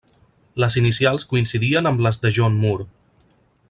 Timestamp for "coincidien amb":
1.33-2.05